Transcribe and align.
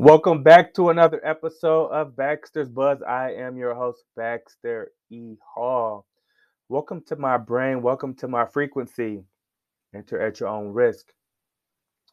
Welcome 0.00 0.42
back 0.42 0.72
to 0.74 0.88
another 0.88 1.20
episode 1.22 1.88
of 1.88 2.16
Baxter's 2.16 2.70
Buzz. 2.70 3.02
I 3.02 3.32
am 3.32 3.58
your 3.58 3.74
host, 3.74 4.02
Baxter 4.16 4.92
E. 5.10 5.34
Hall. 5.54 6.06
Welcome 6.70 7.02
to 7.08 7.16
my 7.16 7.36
brain. 7.36 7.82
Welcome 7.82 8.14
to 8.14 8.26
my 8.26 8.46
frequency. 8.46 9.22
Enter 9.94 10.18
at 10.18 10.40
your 10.40 10.48
own 10.48 10.68
risk. 10.72 11.12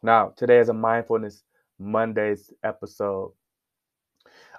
Now, 0.03 0.33
today 0.35 0.59
is 0.59 0.67
a 0.67 0.73
Mindfulness 0.73 1.43
Mondays 1.79 2.51
episode. 2.61 3.31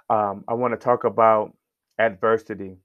Um, 0.09 0.43
I 0.47 0.55
want 0.55 0.73
to 0.73 0.83
talk 0.83 1.03
about 1.03 1.55
adversity. 1.99 2.77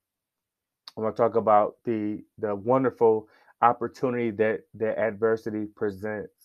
I 0.94 1.00
want 1.00 1.16
to 1.16 1.22
talk 1.22 1.36
about 1.36 1.76
the 1.86 2.22
the 2.36 2.54
wonderful 2.54 3.30
opportunity 3.62 4.30
that 4.32 4.64
that 4.74 4.98
adversity 4.98 5.64
presents. 5.74 6.43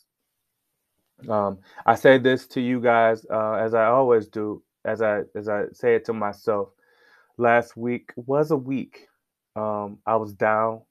Um, 1.27 1.59
I 1.85 1.95
say 1.95 2.17
this 2.17 2.47
to 2.47 2.61
you 2.61 2.79
guys 2.79 3.25
uh, 3.31 3.53
as 3.53 3.73
I 3.73 3.85
always 3.85 4.27
do, 4.27 4.63
as 4.85 5.01
I 5.01 5.21
as 5.35 5.49
I 5.49 5.65
say 5.73 5.95
it 5.95 6.05
to 6.05 6.13
myself. 6.13 6.69
Last 7.37 7.77
week 7.77 8.11
was 8.15 8.51
a 8.51 8.57
week. 8.57 9.07
Um, 9.55 9.99
I 10.05 10.17
was 10.17 10.33
down. 10.33 10.81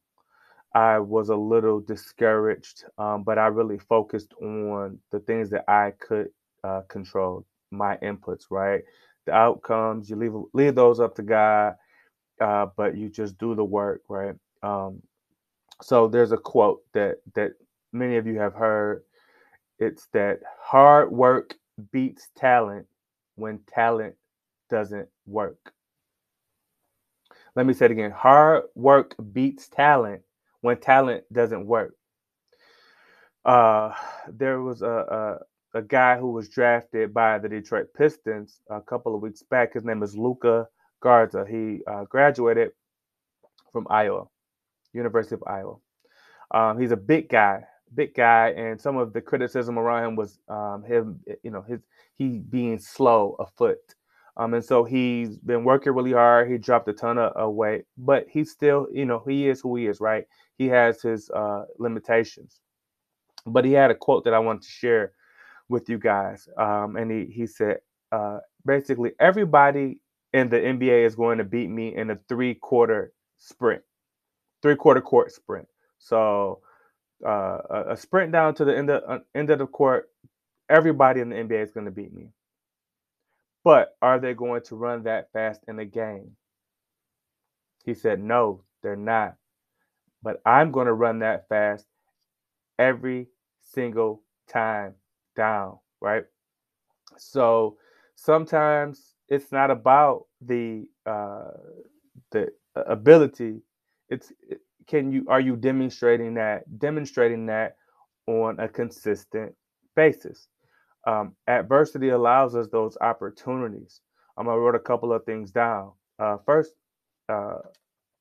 I 0.74 0.98
was 1.00 1.30
a 1.30 1.36
little 1.36 1.80
discouraged, 1.80 2.84
um, 2.98 3.24
but 3.24 3.38
I 3.38 3.48
really 3.48 3.78
focused 3.78 4.34
on 4.40 4.98
the 5.10 5.20
things 5.20 5.50
that 5.50 5.64
I 5.68 5.92
could 5.98 6.28
uh, 6.64 6.82
control, 6.88 7.44
my 7.72 7.96
inputs, 7.98 8.44
right? 8.50 8.82
The 9.26 9.32
outcomes, 9.32 10.10
you 10.10 10.16
leave 10.16 10.34
leave 10.54 10.74
those 10.76 11.00
up 11.00 11.14
to 11.16 11.22
God, 11.22 11.74
uh, 12.40 12.66
but 12.76 12.96
you 12.96 13.10
just 13.10 13.38
do 13.38 13.54
the 13.54 13.64
work, 13.64 14.02
right? 14.08 14.36
Um, 14.62 15.02
so 15.82 16.08
there's 16.08 16.32
a 16.32 16.38
quote 16.38 16.82
that 16.94 17.18
that 17.34 17.52
many 17.92 18.16
of 18.16 18.26
you 18.26 18.38
have 18.40 18.54
heard 18.54 19.02
it's 19.78 20.06
that 20.12 20.40
hard 20.60 21.10
work 21.12 21.54
beats 21.92 22.28
talent 22.36 22.86
when 23.36 23.60
talent 23.66 24.14
doesn't 24.70 25.08
work. 25.26 25.72
Let 27.54 27.66
me 27.66 27.72
say 27.72 27.86
it 27.86 27.92
again. 27.92 28.10
Hard 28.10 28.64
work 28.74 29.14
beats 29.32 29.68
talent 29.68 30.22
when 30.60 30.78
talent 30.78 31.24
doesn't 31.32 31.66
work. 31.66 31.94
Uh, 33.44 33.92
there 34.28 34.60
was 34.60 34.82
a, 34.82 35.38
a, 35.74 35.78
a 35.78 35.82
guy 35.82 36.18
who 36.18 36.32
was 36.32 36.48
drafted 36.48 37.14
by 37.14 37.38
the 37.38 37.48
Detroit 37.48 37.88
Pistons 37.96 38.60
a 38.70 38.80
couple 38.80 39.14
of 39.14 39.22
weeks 39.22 39.42
back. 39.42 39.74
His 39.74 39.84
name 39.84 40.02
is 40.02 40.16
Luka 40.16 40.66
Garza. 41.00 41.44
He 41.48 41.80
uh, 41.86 42.04
graduated 42.04 42.70
from 43.72 43.86
Iowa, 43.88 44.26
University 44.92 45.34
of 45.34 45.44
Iowa. 45.46 45.76
Um, 46.50 46.80
he's 46.80 46.92
a 46.92 46.96
big 46.96 47.28
guy, 47.28 47.64
big 47.94 48.14
guy, 48.14 48.50
and 48.50 48.80
some 48.80 48.96
of 48.96 49.12
the 49.12 49.20
criticism 49.20 49.78
around 49.78 50.04
him 50.04 50.16
was 50.16 50.38
um, 50.48 50.82
him, 50.84 51.20
eh, 51.28 51.34
you 51.42 51.50
know, 51.50 51.62
his 51.62 51.80
he 52.16 52.38
being 52.38 52.78
slow 52.78 53.36
a 53.38 53.46
foot. 53.46 53.94
Um, 54.36 54.54
and 54.54 54.64
so 54.64 54.84
he's 54.84 55.36
been 55.36 55.64
working 55.64 55.92
really 55.94 56.12
hard. 56.12 56.50
He 56.50 56.58
dropped 56.58 56.88
a 56.88 56.92
ton 56.92 57.18
of, 57.18 57.32
of, 57.32 57.54
weight, 57.54 57.86
but 57.96 58.26
he's 58.30 58.52
still, 58.52 58.86
you 58.92 59.04
know, 59.04 59.22
he 59.26 59.48
is 59.48 59.60
who 59.60 59.74
he 59.74 59.88
is, 59.88 60.00
right? 60.00 60.26
He 60.58 60.66
has 60.68 61.02
his 61.02 61.28
uh, 61.30 61.64
limitations. 61.78 62.60
But 63.46 63.64
he 63.64 63.72
had 63.72 63.90
a 63.90 63.96
quote 63.96 64.24
that 64.24 64.34
I 64.34 64.38
wanted 64.38 64.62
to 64.62 64.68
share 64.68 65.12
with 65.68 65.88
you 65.88 65.98
guys, 65.98 66.48
um, 66.56 66.96
and 66.96 67.10
he 67.10 67.26
he 67.26 67.46
said, 67.46 67.78
uh, 68.12 68.38
basically, 68.64 69.12
everybody 69.20 70.00
in 70.32 70.48
the 70.48 70.56
NBA 70.56 71.04
is 71.04 71.14
going 71.14 71.38
to 71.38 71.44
beat 71.44 71.68
me 71.68 71.94
in 71.94 72.10
a 72.10 72.18
three 72.28 72.54
quarter 72.54 73.12
sprint, 73.36 73.82
three 74.62 74.76
quarter 74.76 75.00
court 75.00 75.32
sprint. 75.32 75.68
So 75.98 76.60
uh, 77.24 77.58
a, 77.88 77.96
sprint 77.96 78.32
down 78.32 78.54
to 78.54 78.64
the 78.64 78.76
end 78.76 78.90
of 78.90 79.02
uh, 79.08 79.18
end 79.34 79.50
of 79.50 79.58
the 79.58 79.66
court, 79.66 80.10
everybody 80.68 81.20
in 81.20 81.30
the 81.30 81.36
NBA 81.36 81.62
is 81.62 81.72
going 81.72 81.86
to 81.86 81.92
beat 81.92 82.12
me. 82.12 82.28
But 83.64 83.96
are 84.00 84.20
they 84.20 84.34
going 84.34 84.62
to 84.62 84.76
run 84.76 85.02
that 85.04 85.32
fast 85.32 85.62
in 85.68 85.78
a 85.78 85.84
game? 85.84 86.36
He 87.84 87.94
said, 87.94 88.20
No, 88.20 88.62
they're 88.82 88.96
not. 88.96 89.34
But 90.22 90.40
I'm 90.44 90.70
going 90.70 90.86
to 90.86 90.92
run 90.92 91.20
that 91.20 91.48
fast 91.48 91.86
every 92.78 93.28
single 93.62 94.22
time 94.48 94.94
down, 95.36 95.78
right? 96.00 96.24
So 97.16 97.76
sometimes 98.14 99.14
it's 99.28 99.52
not 99.52 99.70
about 99.70 100.26
the 100.40 100.86
uh, 101.06 101.50
the 102.30 102.48
ability. 102.74 103.60
It's 104.08 104.32
can 104.88 105.12
you 105.12 105.24
are 105.28 105.40
you 105.40 105.56
demonstrating 105.56 106.34
that 106.34 106.78
demonstrating 106.78 107.46
that 107.46 107.76
on 108.26 108.58
a 108.58 108.68
consistent 108.68 109.54
basis? 109.94 110.48
Um, 111.06 111.34
adversity 111.46 112.10
allows 112.10 112.54
us 112.56 112.68
those 112.68 112.96
opportunities. 113.00 114.00
Um, 114.36 114.48
i 114.48 114.54
wrote 114.54 114.74
a 114.74 114.80
couple 114.80 115.12
of 115.12 115.24
things 115.24 115.50
down. 115.50 115.92
Uh, 116.18 116.38
first 116.44 116.72
uh, 117.28 117.58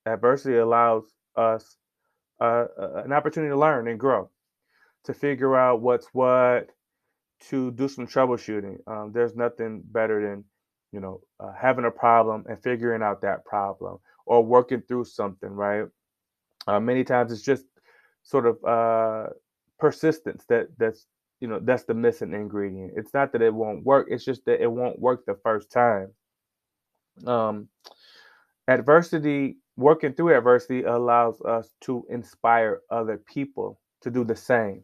adversity 0.06 0.58
allows 0.58 1.06
us 1.36 1.78
uh, 2.40 2.66
an 3.06 3.14
opportunity 3.14 3.52
to 3.52 3.58
learn 3.58 3.88
and 3.88 4.00
grow 4.00 4.30
to 5.06 5.14
figure 5.14 5.56
out 5.56 5.82
what's 5.82 6.08
what 6.14 6.70
to 7.50 7.72
do 7.72 7.88
some 7.88 8.08
troubleshooting. 8.08 8.78
Um, 8.88 9.12
there's 9.14 9.36
nothing 9.36 9.84
better 9.86 10.22
than 10.22 10.44
you 10.92 11.00
know 11.00 11.22
uh, 11.40 11.54
having 11.60 11.86
a 11.86 11.92
problem 11.92 12.46
and 12.50 12.62
figuring 12.62 13.02
out 13.02 13.22
that 13.22 13.46
problem 13.46 13.98
or 14.26 14.44
working 14.44 14.82
through 14.82 15.06
something 15.06 15.50
right 15.50 15.86
uh, 16.68 16.80
many 16.80 17.04
times 17.04 17.32
it's 17.32 17.42
just 17.42 17.66
sort 18.24 18.46
of 18.46 18.64
uh, 18.66 19.30
persistence 19.80 20.46
that 20.50 20.68
that's 20.78 21.08
you 21.40 21.48
know 21.48 21.60
that's 21.62 21.84
the 21.84 21.94
missing 21.94 22.34
ingredient. 22.34 22.94
It's 22.96 23.14
not 23.14 23.32
that 23.34 23.42
it 23.42 23.54
won't 23.54 23.84
work; 23.86 24.08
it's 24.10 24.26
just 24.26 24.46
that 24.46 24.62
it 24.62 24.72
won't 24.72 25.00
work 25.00 25.26
the 25.26 25.36
first 25.44 25.72
time. 25.72 26.12
Um, 27.26 27.70
adversity, 28.68 29.58
working 29.78 30.14
through 30.14 30.36
adversity, 30.38 30.84
allows 30.84 31.42
us 31.42 31.70
to 31.82 32.06
inspire 32.10 32.82
other 32.92 33.18
people 33.18 33.80
to 34.02 34.12
do 34.12 34.24
the 34.24 34.36
same. 34.36 34.84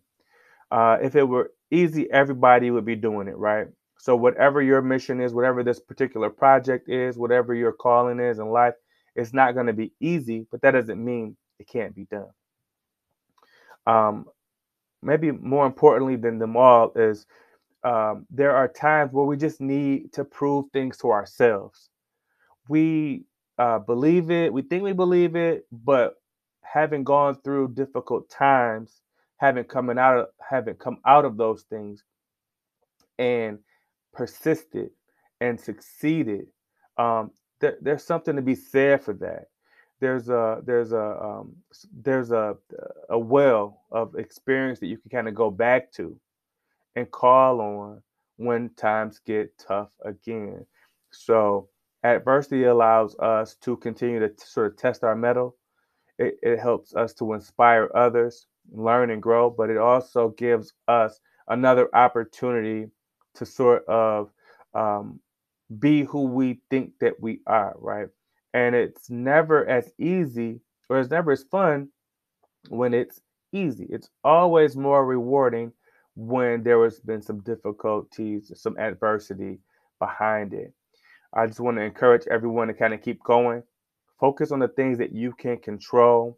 Uh, 0.71 0.97
if 1.01 1.15
it 1.15 1.23
were 1.23 1.51
easy, 1.71 2.09
everybody 2.11 2.71
would 2.71 2.85
be 2.85 2.95
doing 2.95 3.27
it, 3.27 3.37
right? 3.37 3.67
So, 3.99 4.15
whatever 4.15 4.61
your 4.61 4.81
mission 4.81 5.21
is, 5.21 5.33
whatever 5.33 5.63
this 5.63 5.79
particular 5.79 6.29
project 6.29 6.89
is, 6.89 7.17
whatever 7.17 7.53
your 7.53 7.71
calling 7.71 8.19
is 8.19 8.39
in 8.39 8.49
life, 8.49 8.73
it's 9.15 9.33
not 9.33 9.53
going 9.53 9.67
to 9.67 9.73
be 9.73 9.93
easy, 9.99 10.47
but 10.51 10.61
that 10.61 10.71
doesn't 10.71 11.03
mean 11.03 11.37
it 11.59 11.67
can't 11.67 11.95
be 11.95 12.05
done. 12.05 12.29
Um, 13.87 14.25
maybe 15.03 15.31
more 15.31 15.65
importantly 15.65 16.15
than 16.17 16.39
them 16.39 16.57
all 16.57 16.93
is 16.95 17.25
um, 17.83 18.27
there 18.31 18.55
are 18.55 18.67
times 18.69 19.13
where 19.13 19.25
we 19.25 19.37
just 19.37 19.61
need 19.61 20.13
to 20.13 20.25
prove 20.25 20.65
things 20.73 20.97
to 20.99 21.11
ourselves. 21.11 21.89
We 22.69 23.25
uh, 23.59 23.79
believe 23.79 24.31
it, 24.31 24.53
we 24.53 24.63
think 24.63 24.83
we 24.83 24.93
believe 24.93 25.35
it, 25.35 25.65
but 25.71 26.15
having 26.63 27.03
gone 27.03 27.37
through 27.43 27.73
difficult 27.73 28.29
times, 28.29 29.01
having 29.37 29.65
coming 29.65 29.99
out 29.99 30.17
of 30.17 30.27
having 30.49 30.75
come 30.75 30.99
out 31.05 31.25
of 31.25 31.37
those 31.37 31.63
things, 31.63 32.03
and 33.19 33.59
persisted 34.13 34.91
and 35.41 35.59
succeeded, 35.59 36.47
um, 36.97 37.31
th- 37.61 37.75
there's 37.81 38.03
something 38.03 38.35
to 38.37 38.41
be 38.41 38.55
said 38.55 39.03
for 39.03 39.13
that 39.15 39.45
there's 40.03 40.27
a 40.27 40.61
there's 40.65 40.91
a 40.91 41.17
um, 41.23 41.55
there's 42.01 42.31
a 42.31 42.57
a 43.09 43.17
well 43.17 43.83
of 43.91 44.15
experience 44.15 44.79
that 44.79 44.87
you 44.87 44.97
can 44.97 45.09
kind 45.09 45.27
of 45.29 45.33
go 45.35 45.49
back 45.49 45.91
to 45.93 46.19
and 46.95 47.09
call 47.11 47.61
on 47.61 48.01
when 48.37 48.69
times 48.75 49.21
get 49.25 49.57
tough 49.57 49.91
again. 50.03 50.65
So 51.11 51.69
adversity 52.03 52.65
allows 52.65 53.17
us 53.19 53.55
to 53.61 53.77
continue 53.77 54.19
to 54.19 54.29
t- 54.29 54.35
sort 54.45 54.67
of 54.73 54.77
test 54.77 55.03
our 55.05 55.15
mettle. 55.15 55.55
It, 56.19 56.37
it 56.43 56.59
helps 56.59 56.95
us 56.95 57.13
to 57.15 57.33
inspire 57.33 57.89
others, 57.95 58.47
learn 58.73 59.09
and 59.11 59.21
grow, 59.23 59.49
but 59.49 59.69
it 59.69 59.77
also 59.77 60.29
gives 60.31 60.73
us 60.87 61.19
another 61.47 61.89
opportunity 61.95 62.87
to 63.35 63.45
sort 63.45 63.85
of 63.87 64.31
um, 64.73 65.19
be 65.79 66.03
who 66.03 66.23
we 66.23 66.61
think 66.69 66.93
that 66.99 67.19
we 67.21 67.39
are, 67.47 67.75
right? 67.79 68.09
And 68.53 68.75
it's 68.75 69.09
never 69.09 69.67
as 69.67 69.91
easy 69.97 70.61
or 70.89 70.99
it's 70.99 71.09
never 71.09 71.31
as 71.31 71.43
fun 71.43 71.89
when 72.69 72.93
it's 72.93 73.21
easy. 73.51 73.87
It's 73.89 74.09
always 74.23 74.75
more 74.75 75.05
rewarding 75.05 75.71
when 76.15 76.63
there 76.63 76.83
has 76.83 76.99
been 76.99 77.21
some 77.21 77.39
difficulties, 77.39 78.51
some 78.55 78.77
adversity 78.77 79.59
behind 79.99 80.53
it. 80.53 80.73
I 81.33 81.47
just 81.47 81.59
want 81.59 81.77
to 81.77 81.83
encourage 81.83 82.27
everyone 82.27 82.67
to 82.67 82.73
kind 82.73 82.93
of 82.93 83.01
keep 83.01 83.23
going. 83.23 83.63
Focus 84.19 84.51
on 84.51 84.59
the 84.59 84.67
things 84.67 84.99
that 84.99 85.13
you 85.13 85.33
can 85.33 85.57
control. 85.57 86.37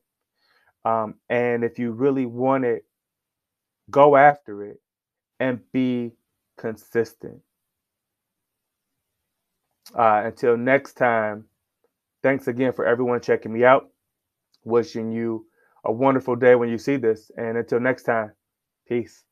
Um, 0.86 1.16
and 1.30 1.64
if 1.64 1.78
you 1.78 1.92
really 1.92 2.26
want 2.26 2.64
it, 2.64 2.86
go 3.90 4.16
after 4.16 4.64
it 4.64 4.80
and 5.40 5.60
be 5.74 6.12
consistent. 6.58 7.42
Uh, 9.94 10.24
until 10.26 10.58
next 10.58 10.94
time, 10.94 11.46
Thanks 12.26 12.48
again 12.48 12.74
for 12.74 12.88
everyone 12.88 13.22
checking 13.22 13.54
me 13.54 13.64
out. 13.66 13.92
Wishing 14.64 15.12
you 15.12 15.46
a 15.86 15.92
wonderful 15.92 16.36
day 16.36 16.56
when 16.56 16.70
you 16.70 16.80
see 16.80 16.98
this. 16.98 17.30
And 17.38 17.56
until 17.56 17.80
next 17.80 18.02
time, 18.02 18.32
peace. 18.90 19.25